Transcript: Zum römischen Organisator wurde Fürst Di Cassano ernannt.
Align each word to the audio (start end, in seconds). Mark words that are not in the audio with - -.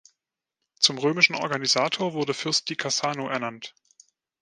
Zum 0.79 0.97
römischen 0.97 1.35
Organisator 1.35 2.13
wurde 2.13 2.33
Fürst 2.33 2.67
Di 2.69 2.75
Cassano 2.75 3.27
ernannt. 3.29 3.75